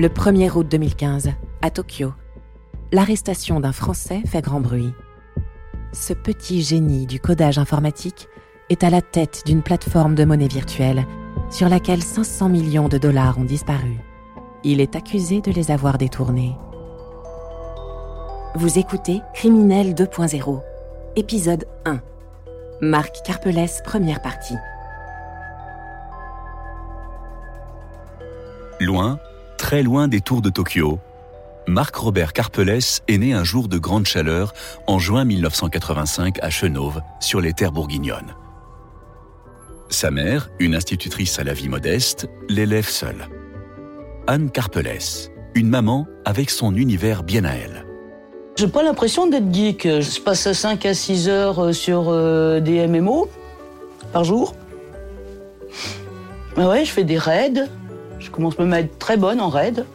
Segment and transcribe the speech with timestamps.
[0.00, 2.12] Le 1er août 2015, à Tokyo,
[2.92, 4.92] l'arrestation d'un Français fait grand bruit.
[5.92, 8.28] Ce petit génie du codage informatique
[8.70, 11.04] est à la tête d'une plateforme de monnaie virtuelle
[11.50, 13.96] sur laquelle 500 millions de dollars ont disparu.
[14.62, 16.56] Il est accusé de les avoir détournés.
[18.54, 20.62] Vous écoutez Criminel 2.0,
[21.16, 22.00] épisode 1.
[22.82, 24.54] Marc Carpelès, première partie.
[28.78, 29.18] Loin,
[29.68, 30.98] très loin des tours de Tokyo,
[31.66, 34.54] Marc-Robert Carpelès est né un jour de grande chaleur
[34.86, 38.34] en juin 1985 à Chenauve, sur les terres bourguignonnes.
[39.90, 43.28] Sa mère, une institutrice à la vie modeste, l'élève seule.
[44.26, 47.84] Anne Carpelès, une maman avec son univers bien à elle.
[48.56, 49.82] J'ai pas l'impression d'être geek.
[49.82, 53.28] Je passe 5 à 6 heures euh, sur euh, des MMO
[54.14, 54.54] par jour.
[56.56, 57.68] ouais, je fais des raids.
[58.18, 59.86] Je commence même à être très bonne en raid.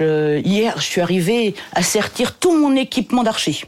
[0.00, 3.64] hier, je suis arrivée à sertir tout mon équipement d'archi.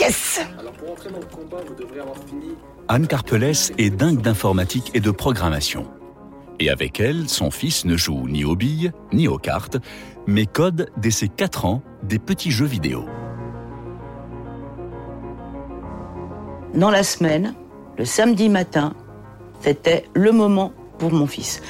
[0.00, 2.54] Yes Alors pour entrer dans le combat, vous devrez avoir fini.
[2.88, 5.86] Anne Carpelès est dingue d'informatique et de programmation.
[6.60, 9.78] Et avec elle, son fils ne joue ni aux billes, ni aux cartes,
[10.26, 13.04] mais code dès ses 4 ans des petits jeux vidéo.
[16.74, 17.54] Dans la semaine,
[17.98, 18.94] le samedi matin,
[19.60, 20.72] c'était le moment
[21.12, 21.62] mon fils.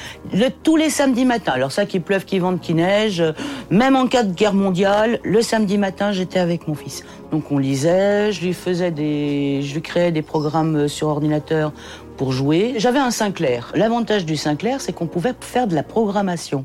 [0.63, 3.23] tous les samedis matins, alors ça qu'il pleuve, qu'il vente, qu'il neige,
[3.71, 7.05] même en cas de guerre mondiale, le samedi matin, j'étais avec mon fils.
[7.31, 11.73] Donc on lisait, je lui faisais des, je lui créais des programmes sur ordinateur
[12.17, 12.75] pour jouer.
[12.77, 13.73] J'avais un Sinclair.
[13.75, 16.65] L'avantage du Sinclair, c'est qu'on pouvait faire de la programmation.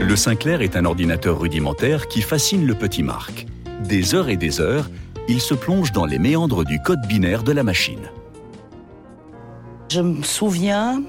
[0.00, 3.46] Le Sinclair est un ordinateur rudimentaire qui fascine le petit Marc.
[3.88, 4.90] Des heures et des heures,
[5.28, 8.10] il se plonge dans les méandres du code binaire de la machine.
[9.94, 11.04] Je me souviens,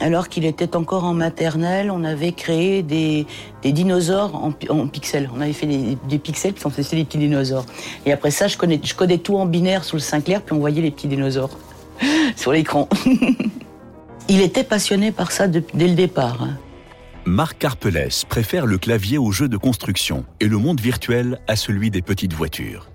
[0.00, 3.26] alors qu'il était encore en maternelle, on avait créé des,
[3.64, 4.52] dinosaures en,
[4.86, 5.28] pixels.
[5.34, 7.66] On avait fait des, pixels, puis on faisait des petits dinosaures.
[8.06, 8.78] Et après ça, je, connais,
[9.18, 11.58] tout en binaire sous le Sinclair, puis on voyait les petits dinosaures
[12.36, 12.88] sur l'écran.
[14.28, 16.40] Il était passionné par ça dès le départ.
[16.44, 16.56] Hein.
[17.24, 21.90] Marc Carpelès préfère le clavier au jeu de construction et le monde virtuel à celui
[21.90, 22.88] des petites voitures.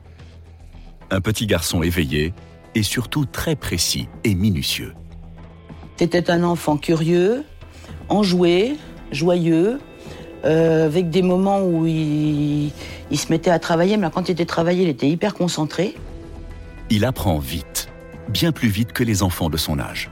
[1.12, 2.34] Un petit garçon éveillé,
[2.76, 4.94] et surtout très précis et minutieux.
[5.98, 7.44] C'était un enfant curieux,
[8.10, 8.78] enjoué,
[9.12, 9.80] joyeux,
[10.46, 12.72] euh, avec des moments où il,
[13.14, 15.96] se mettait à travailler, mais quand il était travaillé, il était hyper concentré.
[16.90, 17.90] Il apprend vite,
[18.28, 20.10] bien plus vite que les enfants de son âge.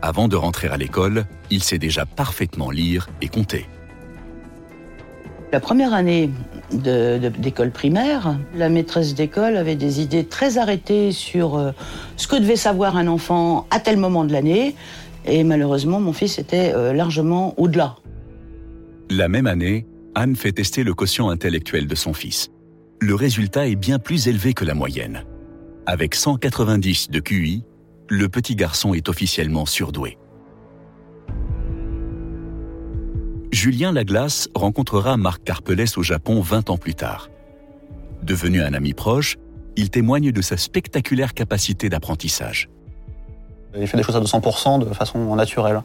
[0.00, 3.68] Avant de rentrer à l'école, il sait déjà parfaitement lire et compter.
[5.52, 6.30] La première année
[6.72, 11.72] d'école primaire, la maîtresse d'école avait des idées très arrêtées sur euh,
[12.16, 14.74] ce que devait savoir un enfant à tel moment de l'année.
[15.26, 17.96] Et malheureusement, mon fils était euh, largement au-delà.
[19.10, 22.50] La même année, Anne fait tester le quotient intellectuel de son fils.
[22.98, 25.22] Le résultat est bien plus élevé que la moyenne.
[25.84, 27.62] Avec 190 de QI,
[28.08, 30.16] le petit garçon est officiellement surdoué.
[33.62, 37.30] Julien Laglace rencontrera Marc Carpelès au Japon 20 ans plus tard.
[38.24, 39.36] Devenu un ami proche,
[39.76, 42.68] il témoigne de sa spectaculaire capacité d'apprentissage.
[43.78, 45.80] Il fait des choses à 200% de façon naturelle.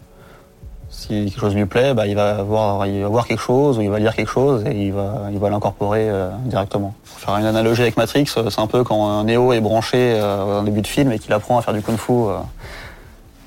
[0.90, 2.84] Si quelque chose lui plaît, bah, il, va voir,
[3.28, 6.96] quelque chose ou il va lire quelque chose et il va, l'incorporer euh, directement.
[7.08, 10.16] Pour faire une analogie avec Matrix, euh, c'est un peu quand un Neo est branché
[10.16, 12.14] euh, en début de film et qu'il apprend à faire du kung-fu.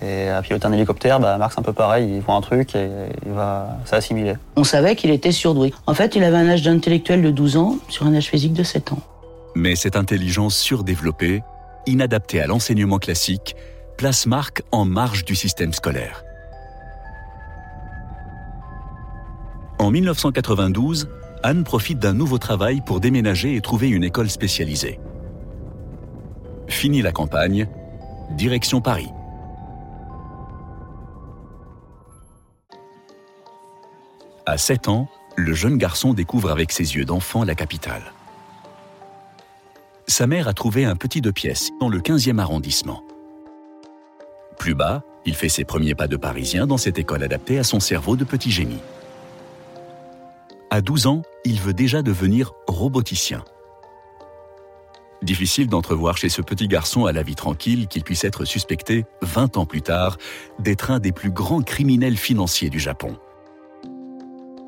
[0.02, 2.10] Et à piloter un hélicoptère, bah, Marc, c'est un peu pareil.
[2.14, 2.88] Il voit un truc et
[3.26, 4.34] il va s'assimiler.
[4.56, 5.74] On savait qu'il était surdoué.
[5.86, 8.62] En fait, il avait un âge d'intellectuel de 12 ans sur un âge physique de
[8.62, 9.00] 7 ans.
[9.54, 11.42] Mais cette intelligence surdéveloppée,
[11.86, 13.56] inadaptée à l'enseignement classique,
[13.98, 16.24] place Marc en marge du système scolaire.
[19.78, 21.08] En 1992,
[21.42, 25.00] Anne profite d'un nouveau travail pour déménager et trouver une école spécialisée.
[26.68, 27.66] Fini la campagne,
[28.36, 29.08] direction Paris.
[34.50, 35.06] À 7 ans,
[35.36, 38.02] le jeune garçon découvre avec ses yeux d'enfant la capitale.
[40.08, 43.04] Sa mère a trouvé un petit deux pièces dans le 15e arrondissement.
[44.58, 47.78] Plus bas, il fait ses premiers pas de parisien dans cette école adaptée à son
[47.78, 48.80] cerveau de petit génie.
[50.70, 53.44] À 12 ans, il veut déjà devenir roboticien.
[55.22, 59.58] Difficile d'entrevoir chez ce petit garçon à la vie tranquille qu'il puisse être suspecté, 20
[59.58, 60.18] ans plus tard,
[60.58, 63.16] d'être un des plus grands criminels financiers du Japon.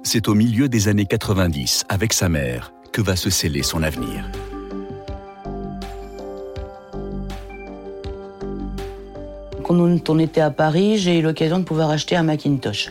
[0.04, 4.28] C'est au milieu des années 90, avec sa mère, que va se sceller son avenir.
[9.62, 12.90] Quand on était à Paris, j'ai eu l'occasion de pouvoir acheter un Macintosh.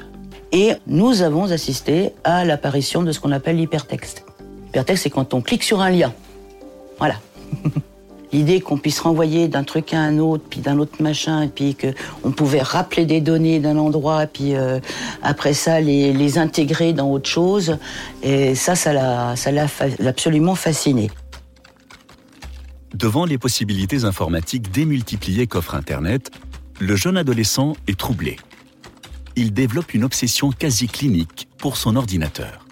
[0.53, 4.25] Et nous avons assisté à l'apparition de ce qu'on appelle l'hypertexte.
[4.67, 6.13] L'hypertexte, c'est quand on clique sur un lien.
[6.97, 7.15] Voilà.
[8.33, 11.75] L'idée qu'on puisse renvoyer d'un truc à un autre, puis d'un autre machin, et puis
[11.75, 14.79] qu'on pouvait rappeler des données d'un endroit, puis euh,
[15.21, 17.77] après ça les, intégrer dans autre chose,
[18.23, 19.35] et ça, ça l'a
[20.07, 21.11] absolument fasciné.
[22.93, 26.31] Devant les possibilités informatiques démultipliées qu'offre Internet,
[26.79, 28.37] le jeune adolescent est troublé.
[29.35, 32.65] Il développe une obsession quasi clinique pour son ordinateur.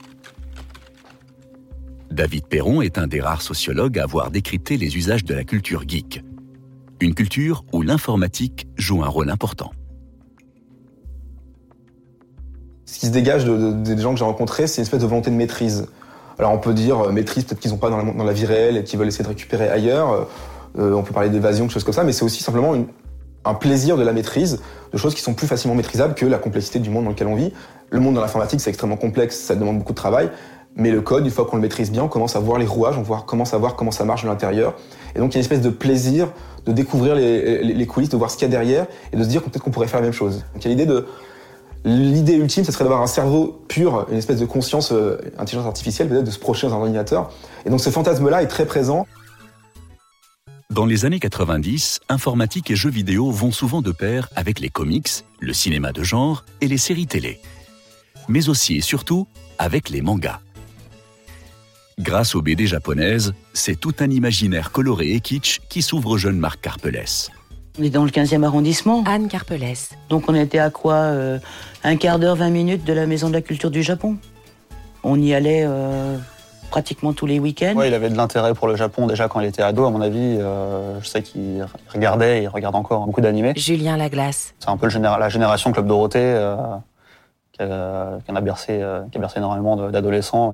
[2.20, 5.84] David Perron est un des rares sociologues à avoir décrypté les usages de la culture
[5.88, 6.22] geek.
[7.00, 9.72] Une culture où l'informatique joue un rôle important.
[12.84, 15.38] Ce qui se dégage des gens que j'ai rencontrés, c'est une espèce de volonté de
[15.38, 15.88] maîtrise.
[16.38, 18.84] Alors on peut dire euh, maîtrise, peut-être qu'ils n'ont pas dans la, vie réelle et
[18.84, 20.28] qu'ils veulent essayer de récupérer ailleurs.
[20.78, 22.76] Euh, on peut parler d'évasion, quelque chose comme ça, mais c'est aussi simplement
[23.46, 24.62] un plaisir de la maîtrise,
[24.92, 27.36] de choses qui sont plus facilement maîtrisables que la complexité du monde dans lequel on
[27.36, 27.54] vit.
[27.92, 30.30] Le monde dans l'informatique, c'est extrêmement complexe, ça demande beaucoup de travail.
[30.80, 32.98] Mais le code, une fois qu'on le maîtrise bien, on commence à voir les rouages,
[32.98, 34.76] on commence à voir comment ça marche de l'intérieur.
[35.14, 36.30] Et donc il y a une espèce de plaisir
[36.66, 39.44] de découvrir les, coulisses, de voir ce qu'il y a derrière et de se dire
[39.44, 40.46] peut-être qu'on pourrait faire la même chose.
[40.54, 41.06] Donc il y a l'idée de
[41.86, 46.10] L'idée ultime, ce serait d'avoir un cerveau pur, une espèce de conscience, euh, intelligence artificielle,
[46.10, 47.32] peut-être de se projeter dans un ordinateur.
[47.66, 49.08] Et donc ce fantasme-là est très présent.
[50.70, 55.10] Dans les années 90, informatique et jeux vidéo vont souvent de pair avec les comics,
[55.40, 57.40] le cinéma de genre et les séries télé.
[58.28, 59.28] Mais aussi et surtout
[59.58, 60.42] avec les mangas.
[62.00, 66.38] Grâce aux BD japonaises, c'est tout un imaginaire coloré et kitsch qui s'ouvre au jeune
[66.38, 67.30] Marc Carpelès.
[67.78, 69.04] On est dans le 15e arrondissement.
[69.06, 69.90] Anne Carpelès.
[70.08, 71.40] Donc on était à quoi euh,
[71.84, 74.16] Un quart d'heure, 20 minutes de la Maison de la Culture du Japon.
[75.04, 76.18] On y allait euh,
[76.70, 77.74] pratiquement tous les week-ends.
[77.76, 80.00] Oui, il avait de l'intérêt pour le Japon déjà quand il était ado, à mon
[80.00, 80.38] avis.
[80.40, 83.52] Euh, je sais qu'il regardait, il regarde encore beaucoup d'animés.
[83.58, 84.54] Julien Laglace.
[84.60, 86.34] C'est un peu la génération Club Dorothée
[87.52, 88.82] qui a, qui, a bercé,
[89.12, 90.54] qui a bercé énormément d'adolescents.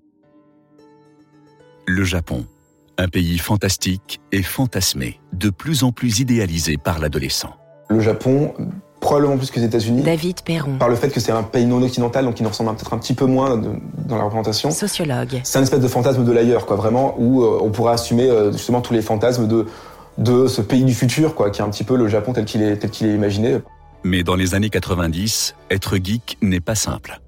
[1.87, 2.47] Le Japon,
[2.97, 7.53] un pays fantastique et fantasmé, de plus en plus idéalisé par l'adolescent.
[7.89, 8.55] Le Japon,
[8.99, 10.01] probablement plus que les États-Unis.
[10.01, 10.79] David Perron.
[10.79, 12.97] Par le fait que c'est un pays non occidental, donc qui nous ressemble peut-être un
[12.97, 14.71] petit peu moins dans la représentation.
[14.71, 15.41] Sociologue.
[15.43, 18.51] C'est un espèce de fantasme de l'ailleurs, quoi, vraiment, où euh, on pourrait assumer euh,
[18.51, 19.67] justement tous les fantasmes de,
[20.17, 22.63] de ce pays du futur, quoi, qui est un petit peu le Japon tel qu'il
[22.63, 23.59] est, tel qu'il est imaginé.
[24.03, 27.21] Mais dans les années 90, être geek n'est pas simple.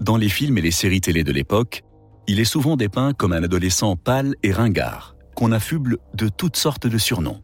[0.00, 1.84] Dans les films et les séries télé de l'époque,
[2.26, 6.86] il est souvent dépeint comme un adolescent pâle et ringard, qu'on affuble de toutes sortes
[6.86, 7.40] de surnoms.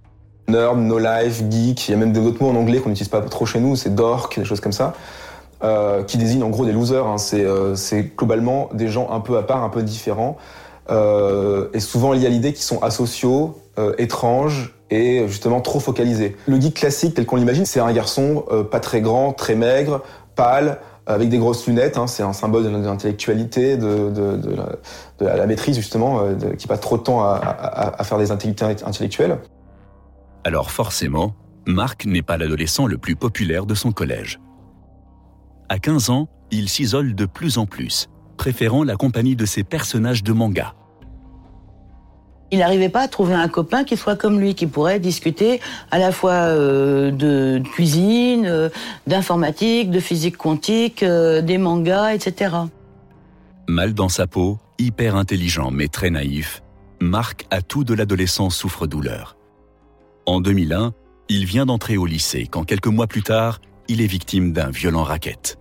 [0.48, 3.20] Nerd, no life, geek, il y a même d'autres mots en anglais qu'on n'utilise pas
[3.20, 4.94] trop chez nous, c'est dork, des choses comme ça,
[5.62, 7.06] euh, qui désignent en gros des losers.
[7.06, 7.16] Hein.
[7.34, 10.38] Euh, c'est globalement des gens un peu à part, un peu différents,
[10.90, 13.56] euh, et souvent liés à l'idée qu'ils sont asociaux,
[13.96, 16.36] étranges et justement trop focalisés.
[16.46, 20.02] Le geek classique tel qu'on l'imagine, c'est un garçon pas très grand, très maigre,
[20.36, 20.80] pâle,
[21.10, 21.98] avec des grosses lunettes.
[21.98, 26.98] Hein, c'est un symbole de l'intellectualité, de, de, la, maîtrise justement, euh, qui passe trop
[26.98, 29.38] de temps à, faire des activités intellectuelles.
[30.44, 31.34] Alors forcément,
[31.66, 34.40] Marc n'est pas l'adolescent le plus populaire de son collège.
[35.68, 40.24] À 15 ans, il s'isole de plus en plus, préférant la compagnie de ses personnages
[40.24, 40.74] de manga.
[42.52, 45.60] Il n'arrivait pas à trouver un copain qui soit comme lui, qui pourrait discuter
[45.90, 48.68] à la fois euh, de cuisine, euh,
[49.06, 52.56] d'informatique, de physique quantique, euh, des mangas, etc.
[53.68, 56.62] Mal dans sa peau, hyper intelligent mais très naïf,
[57.00, 59.36] Marc a tout de l'adolescence souffre-douleur.
[60.26, 60.92] En 2001,
[61.28, 65.04] il vient d'entrer au lycée quand quelques mois plus tard, il est victime d'un violent
[65.04, 65.59] racket.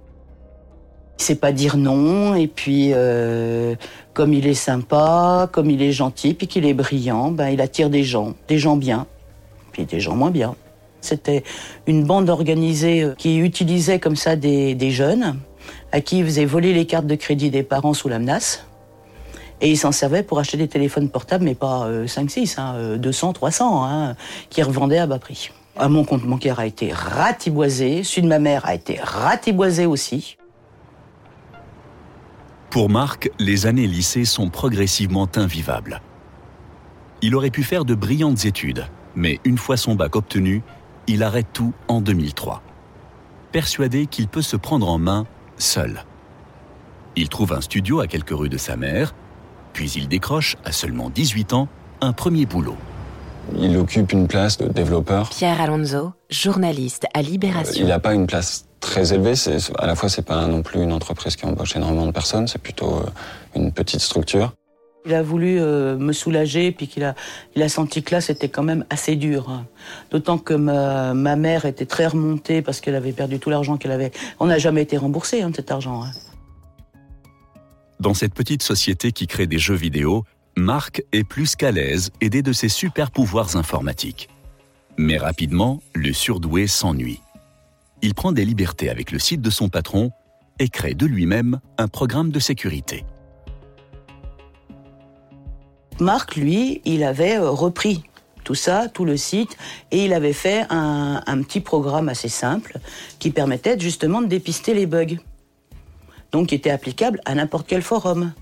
[1.19, 3.75] Il sait pas dire non, et puis euh,
[4.13, 7.89] comme il est sympa, comme il est gentil, puis qu'il est brillant, ben il attire
[7.89, 9.05] des gens, des gens bien,
[9.73, 10.55] puis des gens moins bien.
[11.01, 11.43] C'était
[11.87, 15.37] une bande organisée euh, qui utilisait comme ça des, jeunes,
[15.91, 18.65] à qui il faisait voler les cartes de crédit des parents sous la menace.
[19.59, 23.33] Et ils s'en servaient pour acheter des téléphones portables, mais pas 5-6, euh, hein, 200,
[23.33, 24.15] 300, hein,
[24.49, 25.51] qui revendaient à bas prix.
[25.75, 30.37] Ah, mon compte bancaire a été ratiboisé, celui de ma mère a été ratiboisé aussi.
[32.69, 36.01] Pour Marc, les années lycée sont progressivement invivables.
[37.23, 38.85] Il aurait pu faire de brillantes études,
[39.15, 40.61] mais une fois son bac obtenu,
[41.07, 42.61] il arrête tout en 2003.
[43.51, 45.25] Persuadé qu'il peut se prendre en main
[45.57, 46.05] seul.
[47.15, 49.15] Il trouve un studio à quelques rues de sa mère,
[49.73, 51.67] puis il décroche, à seulement 18 ans,
[52.01, 52.77] un premier boulot.
[53.57, 55.29] Il occupe une place de développeur.
[55.29, 57.81] Pierre Alonso, journaliste à Libération.
[57.83, 59.35] Il n'a pas une place très élevé.
[59.35, 62.47] C'est, à la fois, c'est pas non plus une entreprise qui embauche énormément de personnes,
[62.47, 63.05] c'est plutôt euh,
[63.55, 64.53] une petite structure.
[65.05, 67.15] Il a voulu euh, me soulager, puis qu'il a,
[67.55, 69.63] il a senti que là, c'était quand même assez dur.
[70.11, 73.91] D'autant que ma, ma mère était très remontée parce qu'elle avait perdu tout l'argent qu'elle
[73.91, 74.11] avait.
[74.39, 76.03] On n'a jamais été remboursé hein, de cet argent.
[76.03, 76.11] hein.
[77.99, 80.25] Dans cette petite société qui crée des jeux vidéo,
[80.57, 84.29] Marc est plus qu'à l'aise, aidé de ses super pouvoirs informatiques.
[84.97, 87.21] Mais rapidement, le surdoué s'ennuie.
[88.01, 90.11] Il prend des libertés avec le site de son patron
[90.59, 93.05] et crée de lui-même un programme de sécurité.
[95.99, 98.03] Marc, lui, il avait euh, repris
[98.45, 99.57] tout ça, tout le site,
[99.91, 102.79] et il avait fait un, un petit programme assez simple
[103.19, 105.17] qui permettait justement de dépister les bugs.
[106.31, 108.33] Donc, qui était applicable à n'importe quel forum.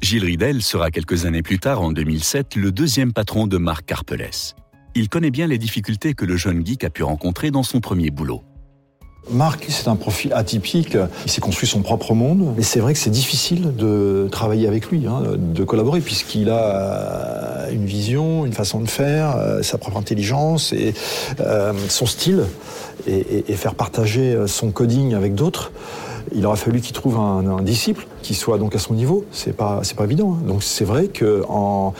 [0.00, 4.54] Gilles Ridel sera quelques années plus tard, en 2007, le deuxième patron de Marc Carpelès.
[4.94, 8.10] Il connaît bien les difficultés que le jeune geek a pu rencontrer dans son premier
[8.10, 8.44] boulot.
[9.30, 10.96] Marc, c'est un profil atypique.
[11.24, 12.54] Il s'est construit son propre monde.
[12.56, 17.68] Mais c'est vrai que c'est difficile de travailler avec lui, hein, de collaborer, puisqu'il a
[17.70, 20.94] une vision, une façon de faire, euh, sa propre intelligence et
[21.40, 22.44] euh, son style.
[23.06, 25.72] Et, faire partager son coding avec d'autres.
[26.34, 29.24] Il aura fallu qu'il trouve un, disciple qui soit donc à son niveau.
[29.30, 30.34] C'est pas, c'est pas évident.
[30.34, 30.46] hein.
[30.46, 31.94] Donc c'est vrai que en,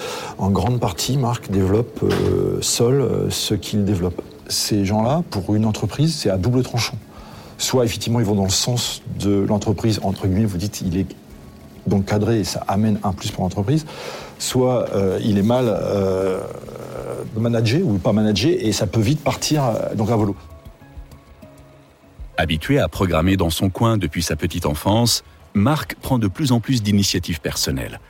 [0.50, 4.20] grande partie, Marc développe euh, seul euh, ce qu'il développe.
[4.48, 6.96] Ces gens-là, pour une entreprise, c'est à double tranchant
[7.58, 11.06] soit effectivement ils vont dans le sens de l'entreprise, entre guillemets, vous dites il est
[11.86, 13.86] donc cadré et ça amène un plus pour l'entreprise,
[14.38, 16.40] soit euh, il est mal euh,
[17.36, 20.36] managé ou pas managé et ça peut vite partir euh, donc à volo.
[22.36, 25.22] Habitué à programmer dans son coin depuis sa petite enfance,
[25.54, 28.00] Marc prend de plus en plus d'initiatives personnelles.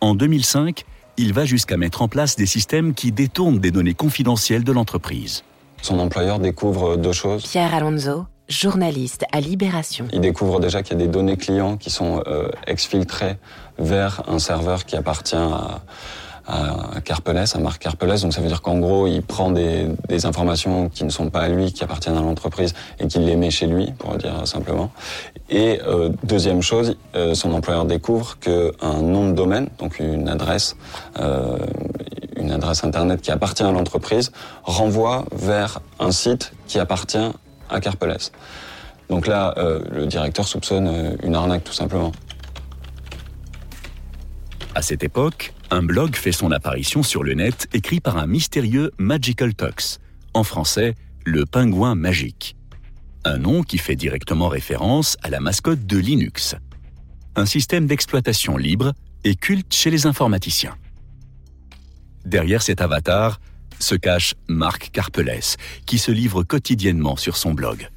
[0.00, 0.84] En 2005,
[1.18, 5.42] il va jusqu'à mettre en place des systèmes qui détournent des données confidentielles de l'entreprise.
[5.82, 7.42] Son employeur découvre deux choses.
[7.42, 10.06] Pierre Alonso, journaliste à Libération.
[10.12, 13.36] Il découvre déjà qu'il y a des données clients qui sont euh, exfiltrées
[13.78, 15.82] vers un serveur qui appartient à,
[16.48, 18.22] à Carpelès, à Marc Carpelès.
[18.22, 21.40] Donc ça veut dire qu'en gros, il prend des, des informations qui ne sont pas
[21.40, 24.90] à lui, qui appartiennent à l'entreprise, et qu'il les met chez lui, pour dire simplement.
[25.50, 30.76] Et euh, deuxième chose, euh, son employeur découvre qu'un nom de domaine, donc une adresse,
[31.20, 31.58] euh,
[32.36, 34.32] une adresse internet qui appartient à l'entreprise,
[34.64, 37.30] renvoie vers un site qui appartient
[37.68, 37.80] à.
[39.08, 42.12] Donc là, euh, le directeur soupçonne euh, une arnaque tout simplement.
[44.74, 48.92] À cette époque, un blog fait son apparition sur le net écrit par un mystérieux
[48.98, 49.98] Magical Tux,
[50.34, 50.94] en français,
[51.24, 52.56] le pingouin magique.
[53.24, 56.54] Un nom qui fait directement référence à la mascotte de Linux.
[57.34, 58.92] Un système d'exploitation libre
[59.24, 60.76] et culte chez les informaticiens.
[62.24, 63.40] Derrière cet avatar
[63.78, 65.56] se cache Marc Carpelès,
[65.86, 67.88] qui se livre quotidiennement sur son blog.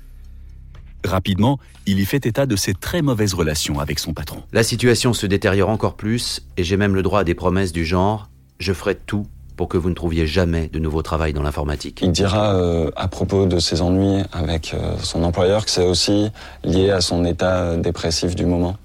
[1.03, 4.43] Rapidement, il y fait état de ses très mauvaises relations avec son patron.
[4.53, 7.85] La situation se détériore encore plus et j'ai même le droit à des promesses du
[7.85, 9.25] genre je ferai tout
[9.57, 11.99] pour que vous ne trouviez jamais de nouveau travail dans l'informatique.
[12.01, 16.29] Il dira euh, à propos de ses ennuis avec euh, son employeur que c'est aussi
[16.63, 18.77] lié à son état dépressif du moment.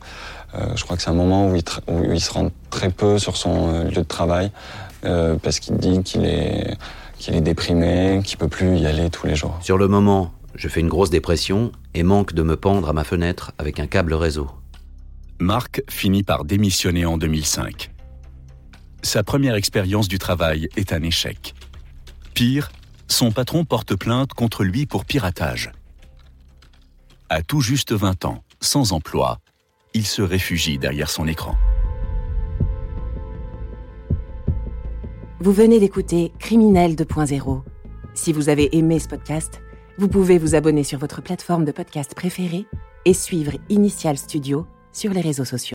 [0.55, 3.19] Euh, je crois que c'est un moment où il, où il se rend très peu
[3.19, 4.51] sur son euh, lieu de travail
[5.07, 6.77] euh, parce qu'il dit qu'il est,
[7.19, 9.59] qu'il est déprimé, qu'il peut plus y aller tous les jours.
[9.63, 13.05] Sur le moment, je fais une grosse dépression et manque de me pendre à ma
[13.05, 14.51] fenêtre avec un câble réseau.
[15.39, 17.91] Marc finit par démissionner en 2005.
[19.03, 21.55] Sa première expérience du travail est un échec.
[22.35, 22.71] Pire,
[23.09, 25.71] son patron porte plainte contre lui pour piratage.
[27.29, 29.39] À tout juste 20 ans, sans emploi,
[29.95, 31.57] il se réfugie derrière son écran.
[35.39, 37.61] Vous venez d'écouter Criminel 2.0.
[38.15, 39.61] Si vous avez aimé ce podcast,
[39.99, 42.65] vous pouvez vous abonner sur votre plateforme de podcast préférée
[43.05, 45.65] et suivre Initial Studio sur les réseaux sociaux.